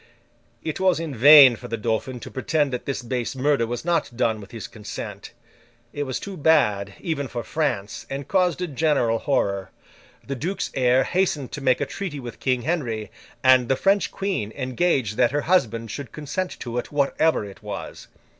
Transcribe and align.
It 0.63 0.79
was 0.79 0.99
in 0.99 1.13
vain 1.15 1.55
for 1.55 1.67
the 1.67 1.77
Dauphin 1.77 2.19
to 2.21 2.31
pretend 2.31 2.73
that 2.73 2.87
this 2.87 3.03
base 3.03 3.35
murder 3.35 3.67
was 3.67 3.85
not 3.85 4.09
done 4.17 4.41
with 4.41 4.49
his 4.49 4.67
consent; 4.67 5.31
it 5.93 6.05
was 6.05 6.19
too 6.19 6.35
bad, 6.35 6.95
even 6.99 7.27
for 7.27 7.43
France, 7.43 8.07
and 8.09 8.27
caused 8.27 8.63
a 8.63 8.67
general 8.67 9.19
horror. 9.19 9.69
The 10.25 10.33
duke's 10.33 10.71
heir 10.73 11.03
hastened 11.03 11.51
to 11.51 11.61
make 11.61 11.81
a 11.81 11.85
treaty 11.85 12.19
with 12.19 12.39
King 12.39 12.63
Henry, 12.63 13.11
and 13.43 13.69
the 13.69 13.75
French 13.75 14.09
Queen 14.11 14.51
engaged 14.55 15.17
that 15.17 15.29
her 15.29 15.41
husband 15.41 15.91
should 15.91 16.11
consent 16.11 16.59
to 16.61 16.79
it, 16.79 16.91
whatever 16.91 17.45
it 17.45 17.61
was. 17.61 18.07